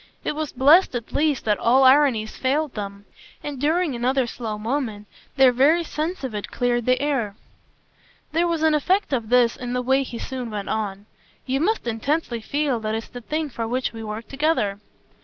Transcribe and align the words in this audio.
It 0.23 0.35
was 0.35 0.51
blest 0.51 0.95
at 0.95 1.13
least 1.13 1.45
that 1.45 1.59
all 1.59 1.83
ironies 1.83 2.35
failed 2.35 2.73
them, 2.73 3.05
and 3.43 3.61
during 3.61 3.93
another 3.93 4.25
slow 4.25 4.57
moment 4.57 5.05
their 5.37 5.51
very 5.51 5.83
sense 5.83 6.23
of 6.23 6.33
it 6.33 6.49
cleared 6.49 6.87
the 6.87 6.99
air. 6.99 7.35
There 8.31 8.47
was 8.47 8.63
an 8.63 8.73
effect 8.73 9.13
of 9.13 9.29
this 9.29 9.55
in 9.55 9.73
the 9.73 9.81
way 9.83 10.01
he 10.01 10.17
soon 10.17 10.49
went 10.49 10.69
on. 10.69 11.05
"You 11.45 11.59
must 11.59 11.85
intensely 11.85 12.41
feel 12.41 12.79
that 12.79 12.95
it's 12.95 13.09
the 13.09 13.21
thing 13.21 13.51
for 13.51 13.67
which 13.67 13.93
we 13.93 14.03
worked 14.03 14.29
together." 14.29 14.79